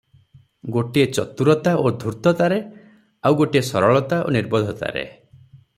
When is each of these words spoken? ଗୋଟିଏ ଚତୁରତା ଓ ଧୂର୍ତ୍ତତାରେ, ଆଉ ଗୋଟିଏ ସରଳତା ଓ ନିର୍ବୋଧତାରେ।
ଗୋଟିଏ 0.77 1.03
ଚତୁରତା 1.17 1.73
ଓ 1.83 1.91
ଧୂର୍ତ୍ତତାରେ, 2.05 2.59
ଆଉ 3.31 3.39
ଗୋଟିଏ 3.43 3.65
ସରଳତା 3.69 4.23
ଓ 4.27 4.35
ନିର୍ବୋଧତାରେ। 4.39 5.07